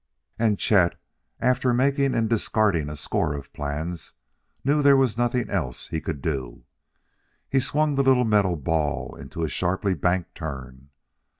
And 0.39 0.57
Chet, 0.57 0.95
after 1.39 1.75
making 1.75 2.15
and 2.15 2.27
discarding 2.27 2.89
a 2.89 2.95
score 2.95 3.35
of 3.35 3.53
plans, 3.53 4.13
knew 4.65 4.81
there 4.81 4.97
was 4.97 5.15
nothing 5.15 5.47
else 5.51 5.89
he 5.89 6.01
could 6.01 6.23
do. 6.23 6.63
He 7.51 7.59
swung 7.59 7.93
the 7.93 8.01
little 8.03 8.25
metal 8.25 8.55
ball 8.55 9.13
into 9.15 9.43
a 9.43 9.47
sharply 9.47 9.93
banked 9.93 10.33
turn. 10.33 10.89